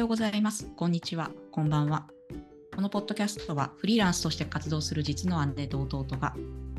[0.00, 0.66] ようございます。
[0.76, 1.30] こんにちは。
[1.52, 2.06] こんばんは。
[2.74, 6.34] このポッドキャストはフリーランスとして活動する実の姉と弟が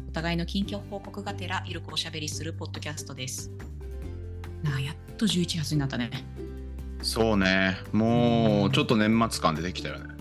[0.09, 3.51] お互いの近況報告がてらゆるくおしゃべりするポッドキャストです。
[4.63, 6.09] なあ、やっと11月になったね。
[7.03, 10.15] そうね、もうちょっと年末感出てきたよね。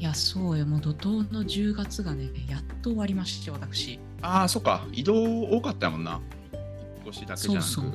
[0.00, 0.66] いや、そうよ。
[0.66, 4.00] もう怒涛の10月がね、やっと終わりまして、私。
[4.20, 6.20] ああ、そっか、移動多かったやもんな。
[6.52, 7.94] 引っ越しだけじゃなく、そうそう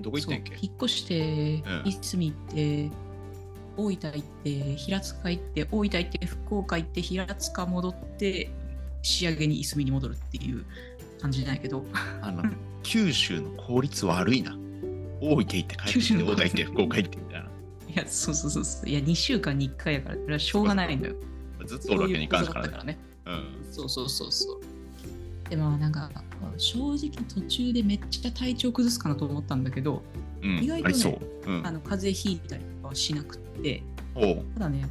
[0.00, 0.58] どこ行ってんっけ？
[0.60, 2.90] 引っ越して、うんいすみ行って、
[3.78, 8.50] 大分行って、平塚行って、大分行って、福岡行って、平塚戻って、
[9.02, 10.64] 仕上げにいすみに戻るっていう
[11.20, 11.84] 感じじゃないけど、
[12.20, 12.42] あの
[12.82, 14.56] 九州の効率悪いな。
[15.20, 17.48] 大分行って帰ってきて、九州の大分行って、福岡行ってみたいな。
[17.88, 18.88] いや、そうそうそうそう。
[18.88, 21.14] いや、2週間に1回やから、それはしょうがないのよ。
[21.64, 22.98] ずっとおるわけにいかんからね。
[23.24, 23.72] そうん。
[23.72, 24.60] そうそうそうそう。
[25.50, 26.10] でもなんか、
[26.56, 30.02] 正直途中でめっちゃ体調崩すかなと思ったんだけど、
[30.42, 31.50] うん、意外とねう。
[31.50, 31.70] うんあ。
[31.70, 33.82] の風邪ひいたりとかはしなくって、
[34.54, 34.88] ただね、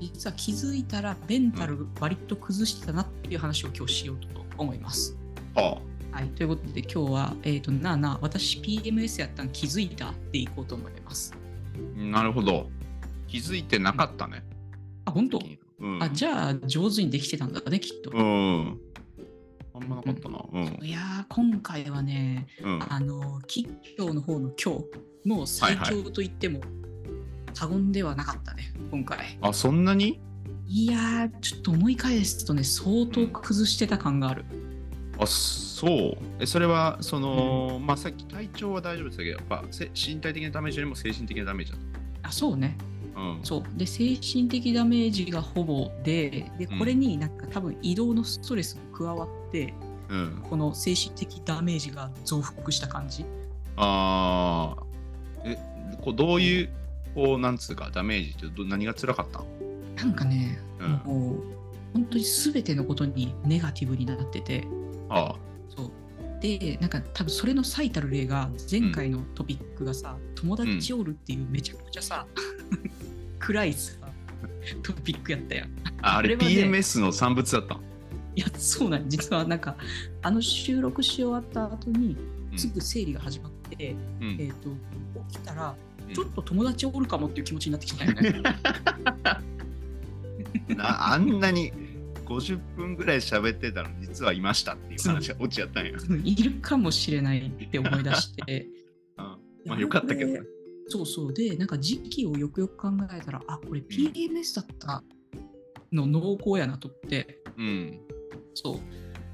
[0.00, 5.16] 実は気づいたらメンタル割と崩してたなっていう話を今日しようと思います。
[5.54, 5.78] は
[6.12, 11.34] はい、ということで今日は、えっ、と、なあなあ、私 PMS やったん気づいたっていこうと思います。
[11.74, 12.70] あ、なるほど。
[13.28, 14.42] 気づいてなかったね。
[15.04, 15.40] あ、本当、
[15.80, 16.02] うん。
[16.02, 18.10] あ、じゃあ上手にできてたんだね、きっと。
[18.10, 18.80] うん。
[19.74, 20.42] あんまなかったな。
[20.52, 20.78] うん。
[20.82, 22.86] いやー、今回はね、うん。
[22.88, 24.78] あの、吉祥の方の今
[25.24, 26.60] 日の最強と言っても
[27.58, 29.38] 過言ではなかったね、今回。
[29.40, 30.20] あ、そんなに？
[30.66, 34.44] いやー、ちょっと思い返すとね、相当崩してた感がある。
[35.18, 41.78] あそうえそれはその、まあさっき体調は大丈夫ですけどやっぱせ身体的なダメージよりも精神的なダメージだ
[42.22, 42.76] あ、そうね。
[43.14, 43.62] と、うん、そう。
[43.78, 49.72] で、精神的ダメージがほぼで、で、うんこれになんか多分移動のストレスも加わって、
[50.10, 53.24] うん、この精神的ダメージが増幅した感じ。
[53.76, 55.58] あーえ
[56.02, 56.68] こうどういう
[57.16, 59.42] こうなんつうかダメージってど何が辛かった？
[60.04, 60.90] なんかね、うん。
[61.10, 61.42] もう、
[61.94, 64.68] 本当に全てのことにネガティブになってて、
[65.08, 65.34] あ
[65.74, 65.90] そう。
[66.42, 72.26] で、なんか多分それの最たる例が前回のトピックがさ、友達おるっていうめちゃくちゃさ、
[73.40, 73.94] 暗いさ、
[74.82, 75.70] トピックやったやん。
[76.02, 77.78] ああれ PMS の産物だったん
[78.36, 79.74] いや、そうなん実はなんか、
[80.20, 82.14] あの収録し終わった後に、
[82.52, 82.58] うん。
[82.58, 84.36] すぐ生理が始まって、うん。
[84.38, 84.68] えっ、と、
[85.30, 88.42] 起きたら、うんちょっと友達おるかもっていう気持ちになってきたよね。
[90.76, 91.72] なあんなに
[92.24, 95.92] 50分ぐらい喋ってたのに実はいましたっていう話が落ちやったんや、
[96.24, 98.68] いるかもしれないって思い出して。
[99.18, 99.36] うん
[99.66, 100.42] まあよかったけどね
[100.88, 101.34] そうそう。
[101.34, 105.02] で、なんか時期をよくよく考えたら、あ、これ PMS だった
[105.92, 108.00] の濃厚やなと思って、うん
[108.54, 108.80] そう。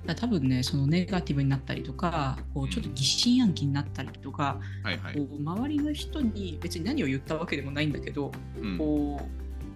[0.07, 8.79] だ多分ね、そのネガティブになったりとか、こうちょっと疑心暗鬼になったりとか、はいはい、こう周りの人に別に何を言ったわけでもないんだけど、うん。
[8.79, 9.21] こ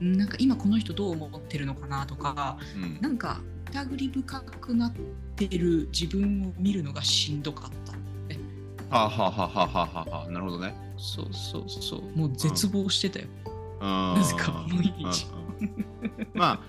[0.01, 2.99] うなんか今この人どう思ってるのかなとかうん。
[3.01, 4.93] なんか疑り深くなっ
[5.37, 7.93] てる自分を見るのがしんどかった、
[8.35, 8.41] ね、
[8.91, 10.75] はあ、はあはあはあはあはあなるほどね。
[10.97, 12.19] そうそうそう。
[12.19, 13.27] もう絶望してたよ、
[13.81, 15.27] ななぜか毎日
[16.35, 16.61] まあ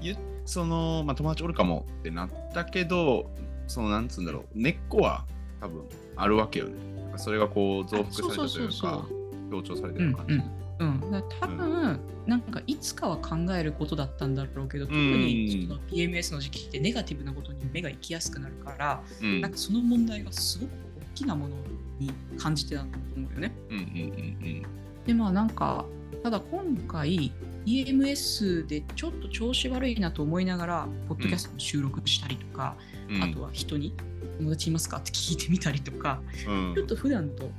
[0.00, 0.16] ゆ
[0.52, 3.30] その、まあ、友達おるかもってなったけど
[3.66, 5.24] そのなんつうんだろう根っこは
[5.60, 6.74] 多分あるわけよね。
[7.16, 9.06] それがこう増幅されたというか
[9.50, 19.40] 強調されてうんる感じ、うんうん、だから多分、なんかいつかは考えることだったんだろうけど特にその PMS の時期ってネガティブなことに目が行きやすくなるから、うん。
[19.40, 21.56] なんかその問題がすごく大きなもの
[21.98, 23.54] に感じてたんだと思うよね。
[23.70, 24.62] うんうんうん。
[25.06, 25.84] でまあなんか
[26.22, 27.32] ただ今回
[27.66, 32.76] EMS でちょっと調子悪いなと思いながらポッドキャストの収録したりとか、
[33.08, 33.22] うん。
[33.22, 33.94] あとは人に
[34.38, 34.98] 友達いますか？
[34.98, 36.74] って聞いてみたりとか、うん。
[36.74, 37.50] ちょっと普段とた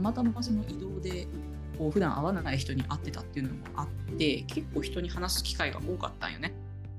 [0.00, 1.26] またまその移動で
[1.78, 6.54] こう普段会わない人に会ってたっていうのもあって結構人に話す機会が多かったんよね。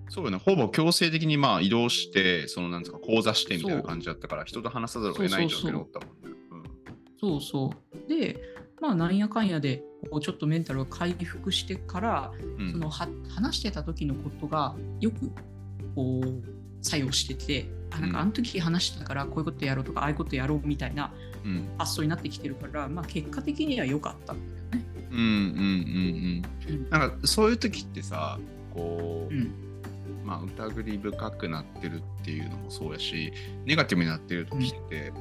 [0.10, 0.38] そうよね。
[0.38, 6.36] ほぼ強制的にまあ移動してそのなんですか講座してみたいな感じだったから人と話さざるを得ない状況におったもんね。
[7.20, 7.72] そうそ
[8.06, 8.10] う。
[8.10, 8.40] で
[8.84, 9.82] まあなんやかんやで
[10.12, 12.72] こうちょっとメンタルが回復してからうん。
[12.74, 15.32] そのは話してた時のことがよく
[15.96, 16.44] こう
[16.82, 18.24] 作用しててあなんかうん。
[18.24, 21.14] あの時話したからこういうことやろうとかああいうことやろうみたいな
[21.46, 21.70] うん。
[21.78, 24.86] 発想になってきてるから、まあ、結果的には良かったんだよね。
[25.12, 26.90] うんうんうんうんうん。
[26.90, 28.38] なんかそういう時ってさ
[28.74, 29.54] こう、うん。
[30.26, 33.32] まあ疑り深くなってるっていうのもそうやし
[33.64, 35.14] ネガティブになってる時って、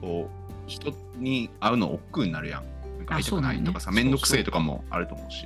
[0.00, 2.79] こう人に会うの億劫になるやん
[3.10, 5.44] か会いたくないとかさ面倒くせえとかもあると思うし。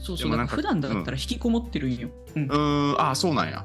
[0.00, 0.30] そうそう。
[0.30, 2.08] だか普段だったら引きこもってるんよ。
[2.34, 2.44] うん。
[2.44, 3.64] うーんああそうなんや。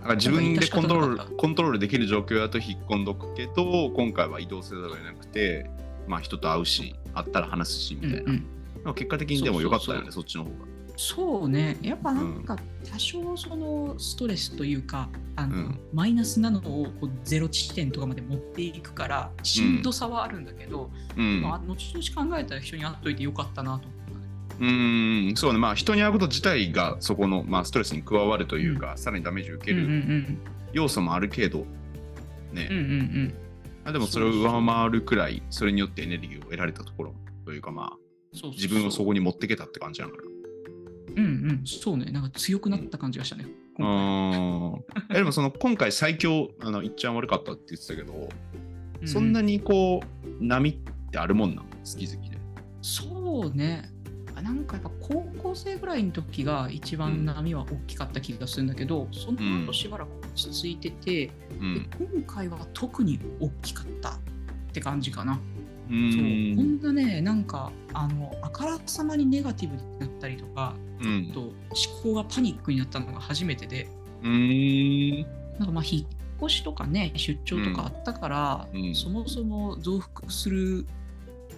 [0.00, 5.70] なんか自分でコントロールコントロールできる状況だと引っ込んどくけど今回は移動せざるを得なくて
[6.06, 8.46] まあ人と会うし会ったら話すしみたいな、うんうん。
[8.84, 10.56] まあ結果的にでも良かったよね、そそっちの方が。
[10.96, 11.76] そうね。
[11.82, 12.56] やっぱなんか
[12.90, 15.78] 多少そのストレスというか、あのうん。
[15.92, 21.42] マイナスなのをこうゼロ地点とかまで持っていくからしんどさはあるんだけど、うん。
[21.42, 23.94] まあ、後々考えたら人に会っといてよかったなと思。
[24.60, 30.38] うーん、そうね、まあ人に会うこと自体がそこの、まあ、ストレスに加わるというか、さらにダメージを受けうんうんうるん。
[30.72, 31.66] 要素もあるけど、
[32.52, 33.34] ね、うんうんうん。
[33.84, 37.14] あでもそれを上回るくらい、それによってエネルギーを得られたところ
[37.44, 37.96] というか、まあ、
[38.52, 40.22] 自分をそこに持ってけたって感じだから。
[41.16, 41.62] うんうん。
[41.64, 42.06] そうね。
[42.06, 43.46] なんか強くなった感じがしたね。
[43.78, 44.76] うー。
[44.76, 48.28] んえでもその今回最強、あの、いっちゃん悪かったって言ってたけど、
[49.06, 50.76] そんなににこう、波っ
[51.10, 52.38] てあるもんなん好き好きで。
[52.82, 53.90] そうね。
[54.42, 61.88] なんかやっぱ高校生ぐらいの時が一番波は大きかった気がするんだけど、その後しばらく落ち着いてて、うでん。
[62.12, 64.14] 今回は特に大きかったっ
[64.72, 65.38] て感じかな。
[65.90, 66.22] うそう。
[66.56, 71.52] こんなねなんかあのあからさまにネガティブになったりとか、うんと思
[72.02, 73.88] 考がパニックになったのが初めてで
[74.22, 75.26] うーん。
[75.58, 76.06] なんかまあ引っ
[76.42, 80.86] 越しとかね出張とかあったから、うんうんそもそも増幅する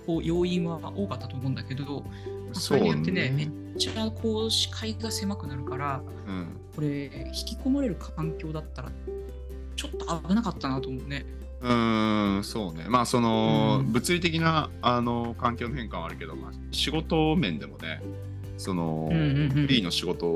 [0.06, 2.10] こう要因は多かったと思うんだけど、ま
[2.52, 6.48] あそれによってねめっちゃこう視界が狭くなるからうん。
[6.74, 8.92] これ引きこもれる環境だったら
[9.76, 11.24] ちょっと危なかったなと思うね。
[11.60, 12.86] うーん、そうね。
[12.88, 18.02] まあ、その、うん物理的なあの環境の変化はあるけど、まあ、仕事面でもね、
[18.56, 20.34] その、うんうんうんフリーの仕事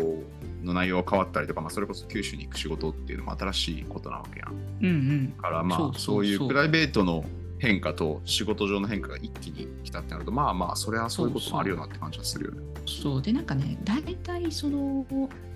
[0.63, 4.53] の内容が変わったりとか、まあ、それこそ九州に行く仕事っていうのも新しいことなわけやん。
[4.53, 7.25] うんうんだから、まあ、そういうプライベートの
[7.59, 12.63] 変化と仕事上の変化が一気に来たってなると、まあまあ、それはそういうこともあるよなって感じはするよね。
[12.87, 15.07] そうでなんかね大体その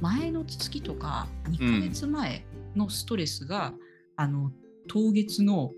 [0.00, 2.44] 前の月とか2ヶ月前
[2.76, 3.72] のストレスが、
[4.16, 4.52] あの
[4.88, 5.72] 当月の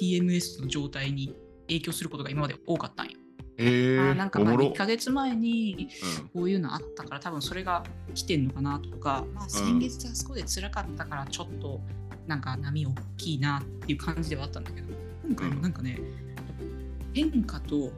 [0.00, 1.34] PMS の状態に
[1.68, 3.12] 影響することが今まで多かったんよ。
[3.56, 4.68] えー、あーなんかまあおもろ。
[4.70, 5.88] 1ヶ月前に
[6.22, 6.28] うん。
[6.28, 11.80] こういうのあったから多分それが来てんのかなとか、まあ、先月あそこで辛かったからちょっと
[12.26, 14.94] なんか波大きいなっていう感じではあったんだけど
[15.26, 16.00] 今回もなんかね、
[17.12, 17.92] 変化と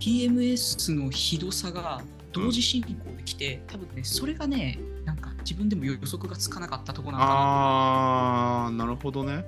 [0.00, 2.00] PMS のひどさが
[2.32, 9.44] 同時進行できて、多分ねそれがねなんか自分でも予測がつかなかったところなのかなああ、なるほどね。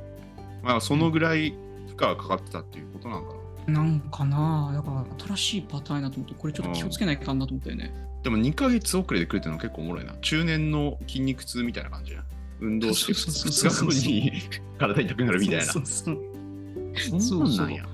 [0.62, 1.50] まあ、そのぐらい
[1.86, 3.32] 負荷がかかってたっていうことなんか
[3.66, 3.74] な。
[3.74, 7.92] なんかなだから新しいパターンやなと思ってこれちょっと気をつけないかんなと思ったよね。
[8.22, 10.14] でも2ヶ月遅れで来るっていうのは結構おもろいな。
[10.20, 12.24] 中年の筋肉痛みたいな感じや。
[12.60, 14.42] 運動してそうそう2そうそう日後に
[14.78, 15.64] 体痛くなるみたいな。
[15.64, 17.84] そうそうそうなんや。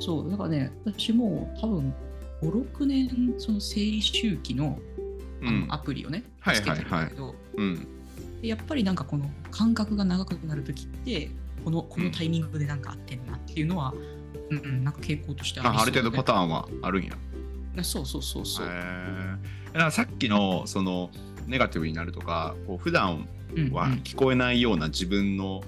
[0.00, 1.94] そう、だからね、私も多分
[2.42, 4.78] 5、6年、その生理周期の
[5.42, 7.34] あうんのアプリをね、はいつけてるんだけど、
[8.42, 11.30] やっぱりなんかこの間隔が長くなるときって、
[11.64, 13.94] このこのタイミングでなんか合ってんなっていうのは、
[14.50, 17.12] うん、うん、なんか傾向としてありあある程度パターンはあるんや。
[17.82, 18.66] そうそうそうそう。
[18.66, 19.38] へー。
[19.72, 21.10] だからさっきのその
[21.46, 25.62] ネガティブになるとか、こう普段うんは聞こえないような自分の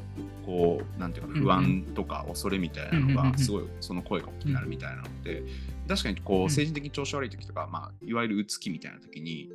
[0.45, 5.43] こうなんていうか不安とか恐れみたいなのがすごいその声が大きくなるみたいなのって
[5.89, 9.51] 確かにこううん精神的に調子悪い時とか、まあ、いわゆるうつきみたいな時に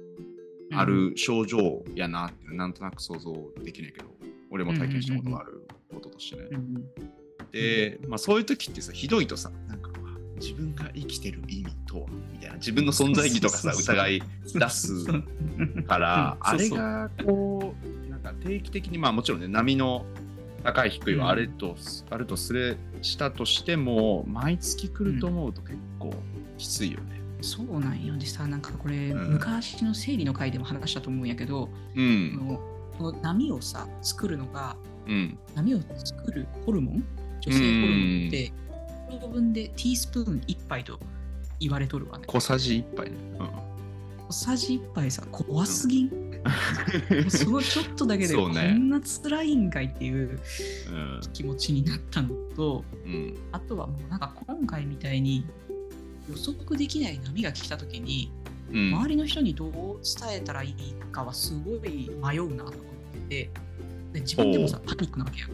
[0.71, 3.33] うんある症状やなってなんとなく想像
[3.63, 4.09] できないけど
[4.51, 6.47] 俺も体験したことがあることとしてね。
[6.51, 7.51] うんうん。
[7.51, 9.91] で、まあ、そういう時ってさひどいとさなんか
[10.41, 12.55] 自分が生きてる意味とはみたいな。
[12.55, 15.05] 自分の存在意義とかさ疑い出す
[15.87, 17.75] から、 うんあれがこ
[18.07, 20.05] うなんか定期的にまあもちろんね波の
[20.63, 21.75] 高い低いはあると,、
[22.09, 26.13] あるとすれしたとしても毎月来ると思うと結構
[26.57, 27.21] きついよね。
[27.41, 29.33] そうなんよでさなんかこれ、うん。
[29.33, 32.59] 昔の生理の回でも話したと思うんやけど、うこん
[32.99, 34.94] の波をさ作るのがうん
[35.55, 37.03] 波を作るホルモン
[37.41, 38.51] 女性ホルモンって
[39.19, 40.99] 糖分でティースプーン1杯と
[41.59, 42.25] 言われとるわね。
[42.27, 43.17] 小さじ1杯ね。
[44.27, 46.09] 小さじ1杯さ怖すぎん、
[47.29, 50.39] そのちょっとだけでこんな辛いんかいっていう
[50.89, 51.21] うん。
[51.33, 53.35] 気持ちになったのとうん。
[53.51, 55.45] あとはもうなんか今回みたいに
[56.29, 58.31] 予測できない波が来た時に
[58.71, 58.93] うん。
[58.95, 63.49] 周りの人にどう伝えたらいいかはすごい迷うなと思ってて
[64.15, 65.47] で自分でもさパニックなわけよ。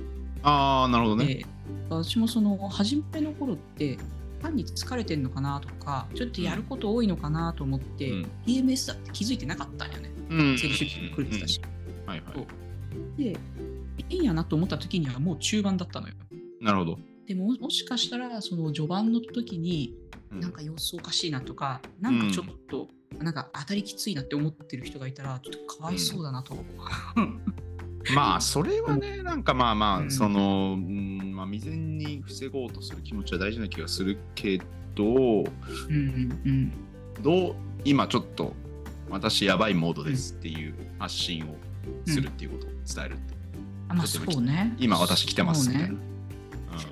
[0.44, 1.26] ああなるほどね。
[1.26, 1.46] で
[1.90, 3.98] 私もその初めの頃って
[4.42, 8.32] 単に疲れてんのかなとかちょっとやること多いのかなと思って、うん。
[8.46, 10.12] PMS だって気づいてなかったんよね。
[10.30, 10.58] うん。
[10.58, 11.62] 生理周期も来るってたし、
[12.06, 12.46] はいはそう。
[13.18, 13.38] で
[14.10, 16.14] いいんやなと思った時にはもう中盤だったのよ。
[16.62, 16.64] い。
[16.64, 17.00] なるほど。
[17.26, 19.96] でももしかしたらその序盤の時に
[20.32, 20.40] うん。
[20.40, 22.88] なんか様子おかしいなとか、なんかちょっと、
[23.20, 26.56] なんか当たりきついなって思ってる人がいたらちょっとかわいそうだなと、
[28.16, 30.12] まあそれはねなんかまあまあ、うん。
[30.12, 34.60] その、うんまあ、未然に防ごうとする気持ちは大事な気がするけ
[34.96, 36.72] どうんうん
[37.22, 37.56] どう
[37.86, 38.56] 今ちょっと
[39.10, 41.56] 私やばいモードですっていう発信を
[42.06, 43.34] するっていうことを伝えるって、
[43.90, 44.74] あまあそうね。
[44.80, 45.96] 今私来てますみたいな。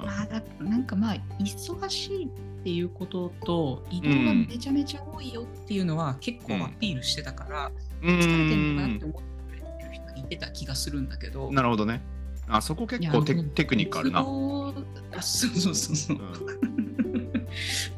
[0.03, 2.29] まあ、だなんかまあ忙しいっ
[2.63, 9.21] ていうことと移動がめちゃめちゃ多いよっていうのは結構アピールしてたから、う疲れてるのかなっんて思っ
[10.29, 11.51] てた気がするんだけど。
[11.51, 12.01] なるほどね。
[12.47, 14.19] あそこ結構テテクニックあるな。
[14.19, 16.17] あそうそうそうそう。
[16.17, 17.29] うん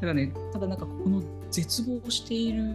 [0.00, 2.74] からね、ただなんかこの絶望している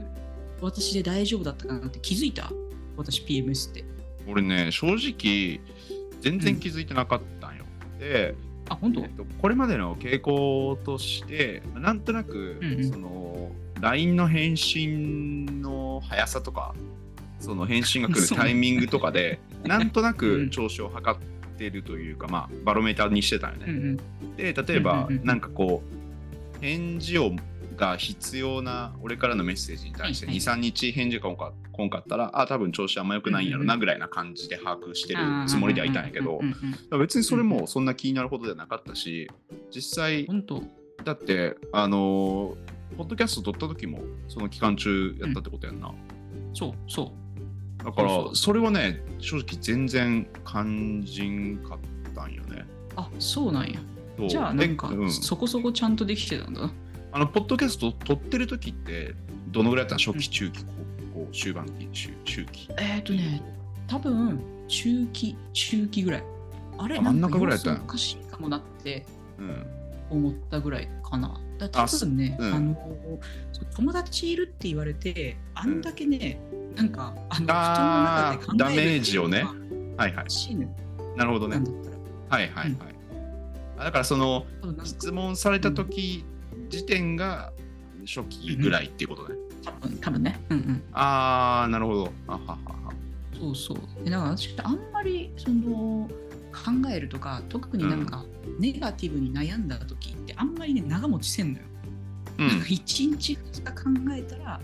[0.62, 2.52] 私で大丈夫だったかなって気づいた？
[2.96, 3.84] 私 PMS って。
[4.28, 5.60] 俺ね、正直、
[6.22, 7.66] 全然気づいてなかったんよ。
[8.00, 8.36] で、
[8.70, 9.02] あ、本当？
[9.02, 16.74] えっと、これまでの傾向として、なんとなく、うんうんその LINE の返信の速さとか、
[17.40, 21.20] その返信が来るタイミングとかで、なんとなうくん調子を測っ
[21.58, 23.66] てるというか、まあ、バロメーターにしてたよね。
[23.68, 24.36] うんうん。
[24.36, 27.32] で、例えばうんうんう、んなんかこう、返事を
[27.78, 31.30] が必要な俺からのメッセージに対してはいはい2、3日返事が
[31.72, 39.30] 来んかったら、あ、多分調子あんま良くないんやろなぐらいな感じで把握してるつもりではいたんやけどう、んうんうん別にそれもそんな気になるほどではなかったし、
[39.74, 40.28] 実際。
[41.04, 45.94] だって、あのーポッドキャスト撮った時もその期間中やったってことやんな。
[46.54, 47.14] そうそ
[47.82, 47.84] う。
[47.84, 52.66] だからそれはね、正直全然感じんかったんよね。
[52.96, 53.80] あ、そうなんや。
[54.28, 56.74] じゃあなんかでうんそこそこちゃんとできてたんだな。
[57.12, 59.14] あの、ポッドキャスト撮ってる時って、
[59.50, 60.14] どのぐらいやったの？
[60.14, 60.72] 初期、中期、こ
[61.12, 62.70] うこう終盤期、中中期。
[62.78, 63.42] えっ、ー、とね、
[63.88, 66.24] 多分中期、中期ぐらい。
[66.80, 69.06] あれあ真ん中ぐらいやったおかしいかもなって
[69.40, 69.66] うん。
[70.10, 71.40] 思ったぐらいかな。
[71.58, 72.78] だ多分ね、あうんあの
[73.76, 76.40] 友達いるって言われて、あんだけね、
[76.76, 77.54] なんか、あの、の
[78.04, 79.44] 中で考えるダメージをね
[79.98, 80.26] はいはい
[81.16, 81.58] なるほどね。
[82.30, 82.78] はいはいはい。
[83.80, 84.46] あだから、その、
[84.84, 86.24] 質問された時
[86.70, 87.52] 時点が
[88.06, 89.36] 初期ぐらいっていうことね。
[89.64, 90.40] 多分多分ね。
[90.50, 90.84] うんうん。
[90.94, 92.14] あー、なるほど。
[92.28, 92.94] あははは。
[93.40, 94.04] そうそう。
[94.04, 96.10] でだから私あんまりその
[96.58, 98.26] 考えるとか、特になんか
[98.60, 101.66] ネガティブに悩んだ時ってあんまりね、長持ちせんのよ。
[102.40, 104.62] うんなんか1日2日考えたら、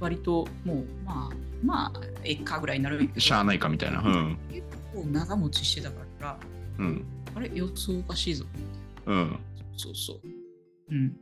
[0.00, 4.00] 割ともうまあ、まあ、えっかぐらいになるしゃあないかみたいな。
[4.02, 4.38] うん。
[4.52, 4.62] 結
[4.94, 6.38] 構長持ちしてたから、
[6.78, 7.04] うん。
[7.34, 8.44] あれ、様子おかしいぞ。
[9.06, 9.38] うん。
[9.76, 10.20] そうそう。
[10.90, 11.16] うん。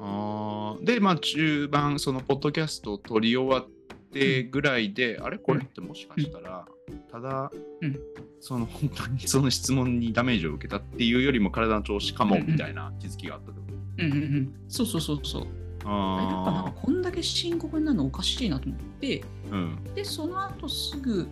[0.00, 3.68] あーで、まあ、中盤、その、ポッドキャストを撮り終わっ
[4.12, 5.38] てぐらいで、あれ？
[5.38, 5.60] これ？
[5.62, 6.66] ってもしかしたら、
[7.10, 7.98] ただ、うん
[8.40, 14.04] その、本当にその質問にダメージを受けたっていうよりも、体の調子かも、みたいな気づきがあったってこと？
[14.04, 14.54] うんうんうん。
[14.68, 15.42] そうそうそうそう。
[15.42, 15.48] やっ
[15.82, 19.54] ぱなんかあこんだけ深刻になるのおかしいなと思って、あ。
[19.54, 19.84] うん。
[19.94, 21.26] で、その後すぐ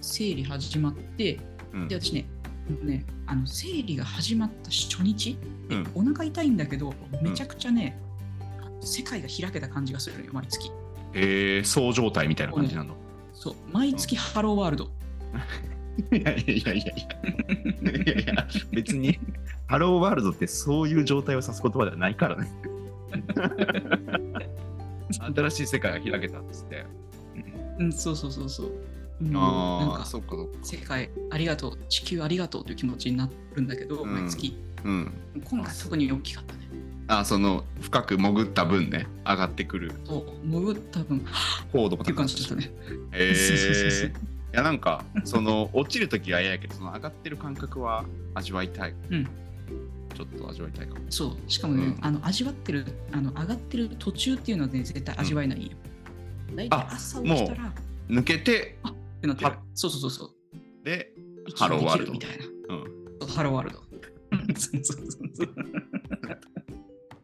[0.00, 1.38] 生理始まって、
[1.72, 2.26] うんで、私ね、
[2.82, 5.36] ねあの生理が始まった初日、
[5.68, 7.98] でうんお腹痛いんだけど、めちゃくちゃね、
[8.80, 10.70] 世界が開けた感じがするのよ、毎月。
[11.14, 12.96] えー、そう状態みたいな感じなの。
[13.42, 14.84] そう、毎月ハローワールド。
[16.12, 18.22] いやいやいやいやいや。
[18.22, 19.18] いや別に、
[19.66, 22.48] ハローワールドってそういう状態を指す言葉ではないからね。
[25.34, 26.86] 新しい世界が開けたんですって。
[27.80, 28.72] うん、そうそうそうそう。
[29.34, 30.58] ああ、かそっかそっか。
[30.62, 34.56] 世界ありがとう、地球ありがとうという気持ちになるんだけど、うん毎月。
[34.84, 35.12] うん。
[35.42, 36.68] 今回特に大きかったね。
[37.08, 41.24] あその深く潜った分ね、上がってくるそう、潜った分、
[41.72, 42.70] 高度もっていう感じだったね。
[43.12, 44.12] へそうそうそうそうえ。
[44.52, 48.04] いやなんか、その落ちるときは嫌やけど、その上がってる感覚は
[48.34, 48.94] 味わいたい。
[49.10, 49.28] うん
[50.14, 51.00] ちょっと味わいたいかも。
[51.08, 55.72] そう、しかもね、うんあの味わってる、あの上がってる途中っていうのはね、絶対味わえないよ。
[56.54, 57.72] 大体あ朝起きたら、っ
[58.10, 58.78] 抜けて、
[59.22, 59.58] てなってるは。
[59.74, 60.84] そうそうそうそう。
[60.84, 61.14] で、
[61.46, 62.44] 息ハローワールドみたいな。
[62.76, 63.28] うん。
[63.28, 63.82] ハローワールド。
[64.32, 65.54] うんそうそうそうそう。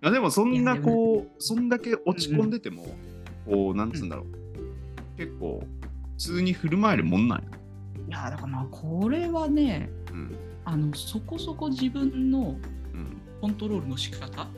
[0.03, 2.97] あでもそんなこう、そんだけ落ち込んでても、
[3.47, 5.17] こう、なんつうんだろう。
[5.17, 5.63] 結構、
[6.17, 7.45] 普通に振る舞えるもんなんや。
[8.09, 10.37] いや、だからまあ、これはね、うん。
[10.65, 12.57] あの、そこそこ自分の
[12.95, 13.17] うん。
[13.41, 14.49] コントロールの仕方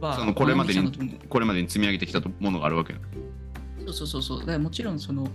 [0.00, 2.98] は、そのこれまでにこれまでに積み上げてきたものがあるわけよ。
[3.86, 4.38] そうそうそうそう。
[4.40, 5.28] だからもちろん、その、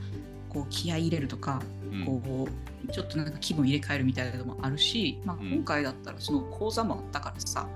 [0.50, 1.62] こう気合い入れるとか、
[1.92, 7.68] うんこうちょっとなんか気分入れ替えるみたいなのもあるし、まあ、うん今回だったらその講座もあったからさ、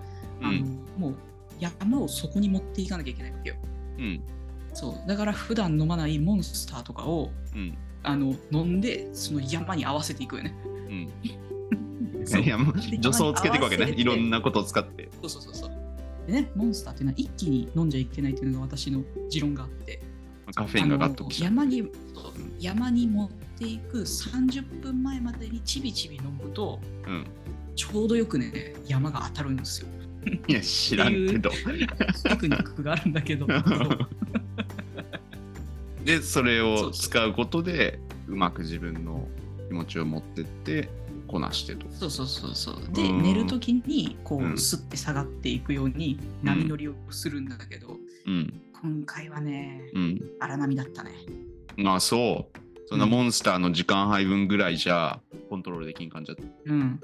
[0.42, 0.80] あのうん。
[0.98, 1.16] もう
[1.60, 3.56] 山をそこに持っていかなきゃいけないわけよ。
[3.98, 4.22] うん。
[4.74, 7.78] そうだから普段飲まないモンスターとかをうん。
[8.06, 10.54] あの飲んでその山に合わせていくよね。
[10.66, 11.10] うん。
[12.44, 13.94] いや、もうで助走をつけていくわけね。
[13.96, 15.10] いろんなことを使って。
[15.22, 15.72] そうそうそうそう。
[16.28, 20.02] でね、モンスターっていうのは一気に飲んじゃいけないっていうのが私の持論があって、
[20.56, 21.44] カフェインがガッとき。
[21.44, 21.92] 山にん
[22.60, 27.26] 山に持っていく30分前までにちびちび飲むと、うん。
[27.76, 29.88] ちょうどよくね、山が当たるんですよ。
[30.48, 31.50] いや、知らんけど。
[31.50, 31.58] テ
[32.38, 33.48] クニックがあるんだけど、
[36.04, 39.28] でそれを使うことでうまく自分の
[39.70, 40.90] 気持ちを持ってって
[41.28, 41.88] こなしてと。
[41.90, 42.76] そうそうそうそう。
[42.94, 50.22] で、うん寝るときにこう、うんスッて下がっていくように波乗りをするんだけど、うん今回はね、うん。
[50.42, 51.12] 荒波だったね。
[51.86, 52.60] あそう。
[52.88, 56.72] そんなモンスターの時間配分ぐらいじゃコントロールできん感じだった。
[56.72, 57.00] うん。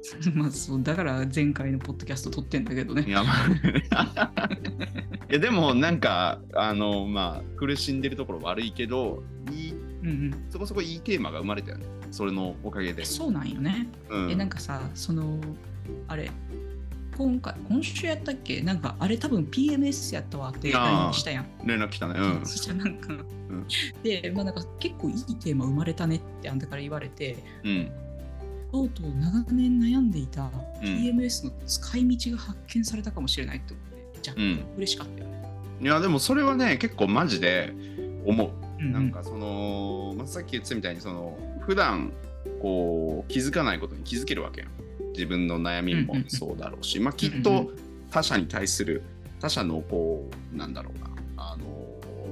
[0.34, 3.04] まあそうだから前回のポッドキャスト撮ってんだけどね。
[3.06, 3.10] い。
[3.10, 3.30] や、ま
[3.90, 4.50] あ。
[5.30, 10.44] いやでもなんかあのまあ苦しんでるところ悪いけどいいうんうん。
[10.50, 11.86] そこそこいいテーマが生まれたよね。
[12.10, 13.02] それのおかげで。
[13.02, 13.88] え、そうなんよね。
[14.08, 15.38] うん、え、なんかさ、その、
[16.06, 16.30] あれ、
[17.16, 18.62] 今回、今週やったっけ？
[18.62, 21.46] なんか、あれ多分 PMS やったわってしたやん。
[21.64, 22.14] 連絡来たね。
[22.18, 22.46] うん。
[22.46, 23.12] そしたらなんか、
[24.02, 27.90] で、まあなんか結構いいテーマ生まれたねってあんたから言われて、うん
[28.70, 30.52] とうとう長年悩んでいたん。
[30.82, 34.56] PMS の使い道が発見されたかもしれないって思って、若うん。
[34.56, 35.38] 干嬉しかったよね。
[35.80, 37.72] いやでもそれはね結構マジで
[38.24, 38.48] 思う。
[38.80, 42.12] ううなんかその、まあ、さっき言ってたみたいにその普段
[42.60, 44.70] こう気づかないことに気づけるわけやん。
[45.12, 47.72] 自分の悩みもそうだろうし、まあきっと
[48.10, 49.02] 他者に対する
[49.40, 51.08] 他者のこうなんだろうな。
[51.36, 51.64] あの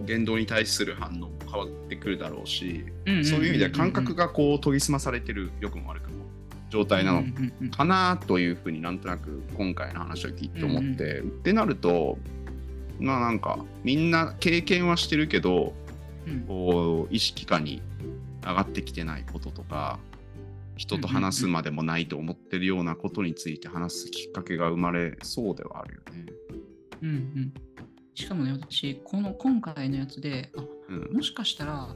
[0.04, 2.84] 言動に対する反応も変わってくるだろうし、
[3.24, 6.25] そういう意味では感覚がこう研ぎ澄まされてる良くも悪くも
[6.76, 7.70] 状態なのうんうんうん。
[7.70, 12.18] かなというふうになんとなく今回の話を聞いて思って、ってなると
[13.00, 15.72] まあなんかみんな経験はしてるけど
[16.26, 16.40] うん。
[16.42, 17.82] こう意識下に
[18.42, 19.98] 上がってきてないこととか
[20.76, 26.26] 人と話すまでもないと思ってるようなことについて話すきっかけが生まれそうではあるよね。
[27.02, 27.54] うんうん。
[28.14, 31.16] しかもね、私、この今回のやつで、あうん。
[31.16, 31.94] もしかしたら、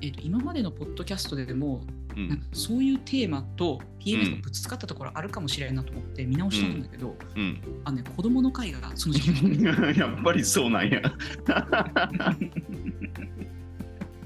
[0.00, 1.82] えーと今までのポッドキャストでも、
[2.16, 2.42] うん。
[2.52, 9.62] そういうテーマと PMS がぶつかったところあるかもしれんなと思って見直したんだけど、うん、あのね、子供の会がその時期。
[9.98, 11.00] やっぱりそうなんや。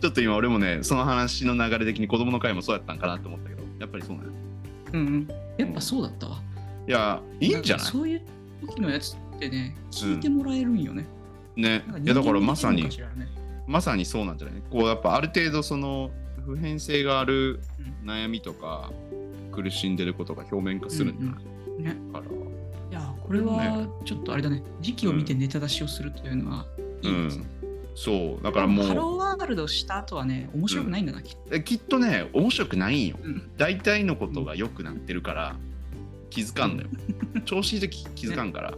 [0.00, 4.32] ちょっと今俺もねその話の流れ的に子供の会もそうやったんかなと思ったけどやっぱりそうなんや。
[4.94, 6.42] うんうん、やっぱそうだったわ。
[6.88, 7.86] いやいいんじゃない？
[7.86, 8.22] そういう
[8.66, 11.06] 時のやつってね、聞いてもらえるんよね。
[11.56, 11.84] ね。
[12.02, 12.88] いやだからまさに
[13.72, 14.62] まさにそうなんじゃない？
[14.70, 16.10] こうやっぱある程度その
[16.44, 17.60] 普遍性がある
[18.02, 18.10] うん。
[18.10, 18.92] 悩みとか
[19.52, 22.24] 苦しんでることが表面化するんじゃない、ね、から。
[22.90, 26.66] いや、これはちょっとあれだね、時期を見てネタ出しをするというのは
[27.02, 27.46] いいですね。
[27.94, 28.42] そう。
[28.42, 31.54] だからもハロうーワールドした後はね、面白くないんだな、きっと。
[31.54, 33.16] えきっとね面白くないんよ。
[33.22, 33.50] うん。
[33.56, 35.56] 大体のことが良くなってるから
[36.30, 36.88] 気づかんのよ。
[37.44, 38.74] 調子いい時気づかんから、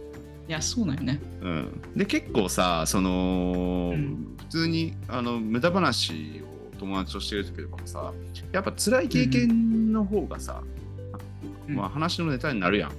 [0.47, 1.19] いや、そうなんよね。
[1.41, 4.35] うん、で結構さその、うん。
[4.37, 6.41] 普通にあの無駄話
[6.73, 8.13] を友達としてる時とかもさ
[8.51, 10.61] やっぱ辛い経験の方がさ、
[11.67, 11.75] うん。
[11.75, 12.91] まあ、話のネタになるやん。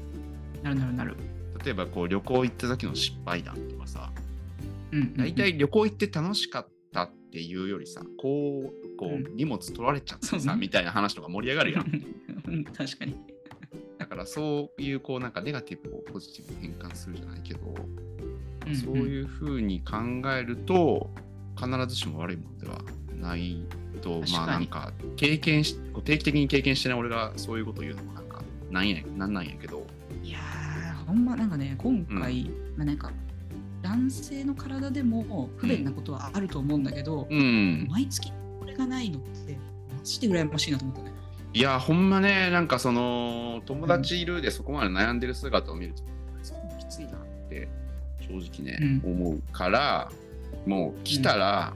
[0.63, 1.17] なるなるなる。
[1.65, 4.11] 例えばこう旅行行った時の失敗談とかさ
[4.93, 5.17] うんうんうん。
[5.17, 11.87] 大体旅行行って楽しかったっていうよりさこうこうう荷物取られちゃってさ、みたいな話とか盛り上がるやん。
[12.49, 13.36] うん確かに。
[14.07, 17.61] だからそういうこうなんかネガティブをポジティブに変換するじゃないけど、
[18.67, 18.77] うんうん。
[18.77, 19.97] そういうふうに考
[20.31, 21.11] えると
[21.57, 22.81] 必ずしも悪いものでは
[23.21, 23.65] ない
[24.03, 29.85] とまあなんか経験し定期的に経験してない俺がそういうことを言うのもなんかなんやなんなんやけど。
[30.23, 33.13] いやー、ほんまなんかね、今回、まあなんか、
[33.83, 37.87] 男性の体でも不便なことはあると思うんだけど、うん。
[37.89, 39.57] 毎月これがないのって、
[39.97, 41.03] マジで羨ましいなと思った。
[41.03, 41.06] ね。
[41.57, 46.03] いやほんまねなんかその友達いるでそこまで悩んでる姿を見ると、
[46.43, 47.13] すごくきついなっ
[47.49, 47.67] て
[48.21, 50.11] 正直ね、思うから
[50.67, 51.73] もう来たら、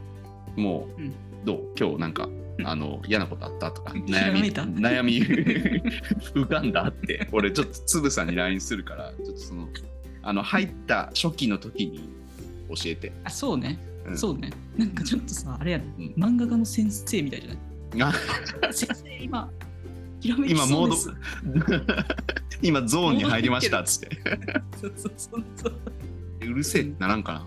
[0.57, 1.15] もう、うん。
[1.47, 1.61] どう？
[1.79, 2.29] 今日なんか
[2.65, 5.23] あの嫌なことあったとかひ 悩み悩み
[6.37, 9.67] 浮かんだって俺ちょっとつぶさに LINE するからちょっとその
[10.21, 12.11] あの入った初期の時に
[12.69, 13.79] 教えて、あ、そうね。
[14.07, 14.19] うん。
[14.19, 14.51] そうね。
[14.77, 16.05] なんかちょっとさ、あれやね、うん。
[16.23, 17.51] 漫画家の先生みたいじゃ
[17.97, 18.13] ない？
[18.13, 19.51] あ先生、今、
[20.23, 20.91] 今モー。
[20.91, 20.97] ド
[22.63, 24.19] 今ゾーンに入りましたっつって
[24.81, 25.81] そうそうそうそう。
[26.43, 27.47] うるせえってならんかな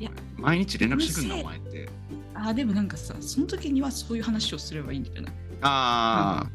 [0.00, 1.88] いや毎日連絡してくんなお前って
[2.34, 5.32] あーでもなんかさ、その時にはそういう話をすればいいんじゃない？
[5.62, 6.50] あ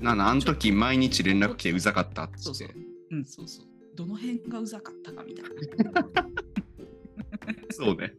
[0.00, 2.78] あ、なんだ、あの時毎日連絡来てうざかったっつそうそうって。。
[3.12, 3.66] うん、そうそう。
[3.94, 5.44] どの辺がうざかったかみたい
[5.92, 6.06] な。
[7.70, 8.12] そうね。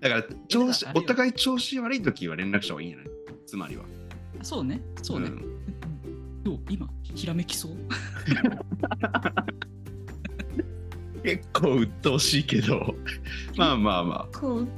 [0.00, 3.08] だから、調子お互い調子悪い時は連絡した方がいいんじゃない？
[3.46, 3.84] つまりは。
[4.40, 4.80] あそうね。
[5.02, 5.28] そうね。
[5.30, 5.57] んうん
[6.48, 6.60] どう？
[6.70, 7.72] 今、ひらめきそう？
[11.22, 12.94] 結構鬱陶しいけど、
[13.56, 14.38] まあまあまあ。
[14.38, 14.68] こう、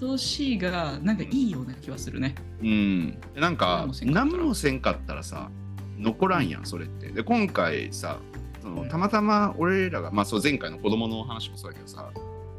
[0.00, 2.34] どうしいが、なんかいいような気はするね。
[2.62, 3.18] うん。
[3.34, 5.50] なんか、何何もせんかったらさ、
[5.98, 7.10] 残らんやん、それって。
[7.10, 8.18] で、今回さ、
[8.62, 12.10] そのうんたまたま俺らが、まあそう前回の子供の話もそうだけどさ、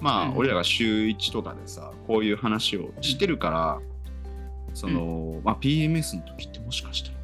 [0.02, 3.80] まあ、うん俺らが週1とかでさこういう話をしてるから、
[4.74, 7.16] その、まあ、PMS の時ってもしかしたら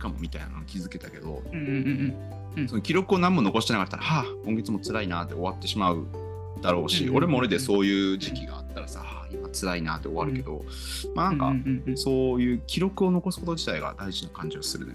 [0.00, 6.04] かもみたいなの気づけたけど、うんうんうんその記録を何も残してなかったらはあ今月も辛いなって終わってしまう
[6.60, 10.64] だろうし、うん俺も俺でそういう時期があったらさ、はあ今辛いなって終わるけど、
[11.14, 14.94] まあなんか、うんうんうんそういう記録を残すこと自体が大事な感じがするね。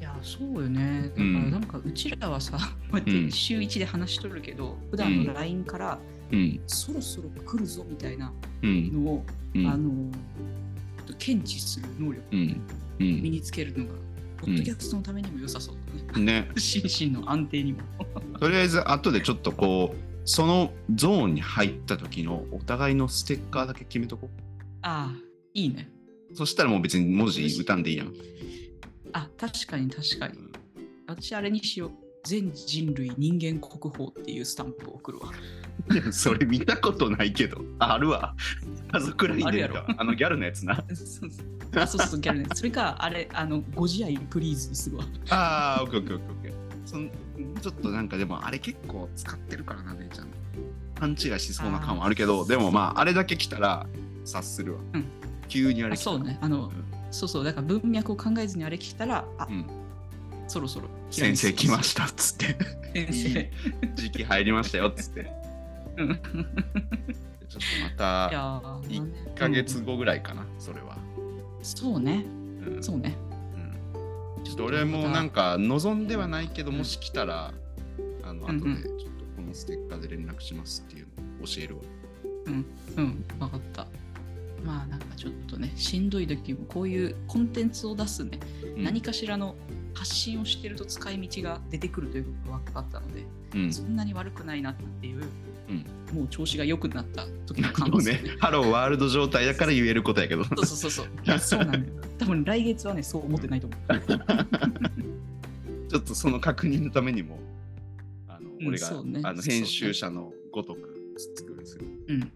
[0.00, 2.58] いやそうよねだからうんなんかうちらはさ、
[2.92, 5.98] こうや週1で話しとるけど、普段の LINE から
[6.32, 6.60] うん。
[6.66, 9.04] そろそろ来るぞみたいなうん。
[9.04, 9.24] のを、
[9.54, 9.66] うん。
[9.66, 10.10] あの
[11.18, 12.60] 検知する能力うん。
[13.00, 13.22] うん。
[13.22, 13.92] 身につけるのが、
[14.42, 15.76] ポッドキャストのためにも良さそう
[16.12, 16.24] だね。
[16.24, 16.50] ね。
[16.58, 17.78] 心身の安定にも。
[18.40, 24.30] とりあえず後でちょっとこうそのゾーンに入った時のお互いのステッカーだけ決めとこ
[24.82, 25.24] ああ、
[25.54, 25.88] いいね。
[26.32, 28.12] うそしたらもう別に文字打たんでいいやん、
[29.12, 30.38] あ、確かに確かに。
[31.06, 31.90] 私あれにしよう。
[32.24, 35.30] 全人類人間国宝っていうスタンプを送るわ。
[35.88, 38.34] うん、それ見たことないけどあるわ。
[38.92, 40.76] 家族ラインであのギャルのやつな。
[40.88, 41.30] そうそう
[41.74, 42.46] あそうギャルね。
[42.54, 45.04] それか、あれ、あの、ご自愛プリーズにするわ。
[45.30, 46.52] ああオッケーオッケーオッケー
[46.84, 47.10] そん
[47.60, 50.28] ちょっとなんかでもあれ結構使ってるからな姉ちゃん。
[50.94, 53.86] 勘違いしそうな感はあるけどでもまああれだけ来たら
[54.24, 55.04] 察するわ、うん。
[55.48, 56.10] 急にあれ来た。
[56.10, 56.38] あそうね。
[56.40, 56.84] あの、うん。
[57.10, 59.66] そうそう、だから文脈を考えずにあれ来たら、あ、うん
[60.48, 60.88] そろそろ。
[61.10, 62.56] 先生来ましたっつって
[62.94, 63.50] 先生。
[63.94, 65.24] 時期入りましたよっつって
[65.94, 66.14] ちょっと
[67.82, 70.96] またやー1ヶ月後ぐらいかな、それは。
[71.62, 72.24] そうね。
[72.66, 73.16] うんそうね。
[73.56, 77.52] うんちょっと俺もなんか望んではないけど、もし来たら、
[78.22, 81.06] あの、うんうん後でちょっとこのステッカーで連絡しますっていう
[81.38, 81.82] のを教えるわ。
[82.46, 83.86] うん、分かった。
[84.64, 88.38] まあなんかちょっとね、しんどい時もこういうコンテンツを出すね、
[88.76, 89.54] うん何かしらの
[89.94, 93.24] 発信をしてると使い道が出てくるということが分かったので、
[93.54, 93.72] うん。
[93.72, 95.20] そんなに悪くないなっていう、う
[95.72, 100.44] んもう調子が良くなった時の感想もうね、ハローワールド状態だから言えることやけど。
[100.44, 101.06] そうそうそうそう。
[101.38, 101.84] そうなんだよ。
[102.18, 103.80] 多分来月はね、そう思ってないと思う。
[105.88, 107.38] ちょっとその確認のためにも、
[108.28, 111.86] あのうん俺が、ねあの編集者のごとく作るする。
[112.08, 112.30] うん。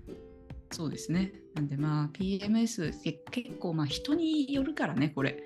[0.71, 1.35] そうですね。
[1.55, 5.43] なんでまあ PMS け結構まあ人によるからね、これ。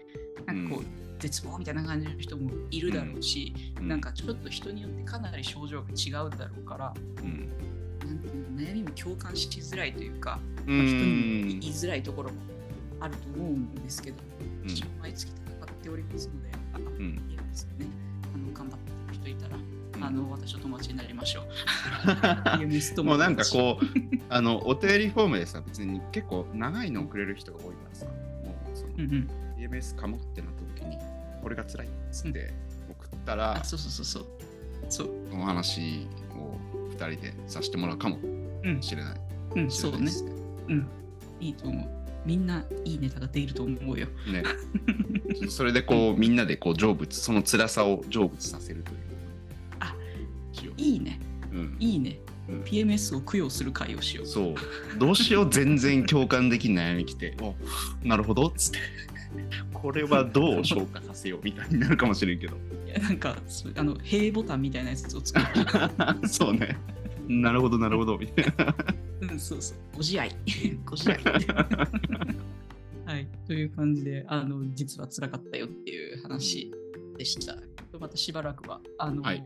[0.46, 7.48] なんかこう、うん絶望みたいな感じの人もいるだろうし、うなんかちょっと人によってかなり症状が違うだろうから、うん。
[8.06, 12.37] なんていうの悩みも共感しづらいというか、うまあ人に言いづらいところも
[13.00, 14.16] あると思うんですけど、
[14.64, 17.87] うん毎月戦っておりますので、あうんいいですよね。
[18.35, 21.44] あの頑張ってる人いたら、うんあの私と友達になりましょう。
[23.04, 23.85] もうなんかこう、
[24.30, 28.12] あの、お便りフォームでさ、別に結構長いのをくれる人が多いからさ、も
[28.72, 29.30] うその、うんうん。
[29.59, 30.98] EMS かもってなった時に、
[31.42, 32.53] これが辛いっつって
[32.90, 34.26] 送ったらあ、、そうそうそうそう。
[34.88, 35.11] そう。
[35.31, 36.59] その話を
[36.94, 38.18] 2人でさせてもらうかも
[38.62, 39.20] うん、しれない。
[39.57, 40.11] うん、そうね知れないで。
[40.11, 40.33] すね。
[40.68, 40.88] うん。
[41.40, 42.00] いいと思う。
[42.26, 44.07] みんないいネタができると思うよ。
[44.31, 44.42] ね
[45.48, 48.98] それでこう、みんなでこう成仏、その辛さを成仏させるという。
[49.81, 49.94] あ
[50.76, 51.18] いいね。
[51.53, 52.20] うん、いいね。
[52.26, 52.31] うん
[52.62, 54.26] PMS を供養する会をしよう。
[54.26, 54.55] そう。
[54.98, 57.55] どうしよう、全然共感できん悩み来て、お
[58.03, 58.79] なるほどっつって。
[59.73, 62.57] これはどう消化させようみたいになるかもしれんけど。
[62.87, 63.37] いやなんか
[63.77, 65.47] あの、塀ボタンみたいなやつを作る。
[66.29, 66.77] そうね。
[67.29, 68.19] なるほど、なるほど。
[68.19, 68.75] みたいな。
[69.21, 69.79] うん、そうそう。
[69.95, 70.31] ご自愛。
[70.85, 71.19] ご自愛。
[73.07, 73.29] はい。
[73.47, 76.73] という感じで、あの、実は辛かったよっていう話
[77.16, 77.57] でした。
[77.99, 79.45] またしばらくは、あの、はい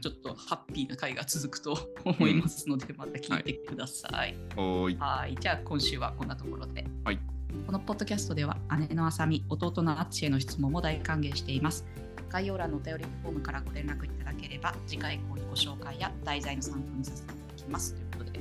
[0.00, 4.36] ちょっとハッピーな回が続くと思いますので、また聞いてください。
[4.56, 4.96] おーい。
[4.96, 5.36] はい。
[5.40, 6.84] じゃあ、今週はこんなところで。
[7.04, 7.20] はい。
[7.66, 8.56] このポッドキャストでは、
[8.88, 11.84] 姉のあさみ、弟のあっちへの質問も大歓迎しています。
[12.28, 17.94] 概要欄のお便りフォームからご連絡いただければ、次回以降にご紹介や題材の参考にさせていただきます。
[17.94, 18.40] ということで、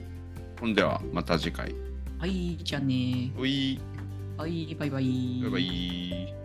[0.59, 1.75] ほんでは、また次回。
[2.19, 3.79] はい、じゃあねおい。
[4.37, 5.39] はい、バイバイ。
[5.41, 6.40] バイバイ。